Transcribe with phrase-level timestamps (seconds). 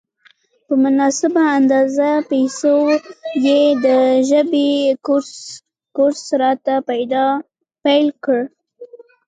[0.65, 2.77] په مناسبه اندازه پیسو
[3.45, 3.87] یې د
[4.29, 4.69] ژبې
[5.95, 6.75] کورس راته
[7.83, 8.39] پېل کړ.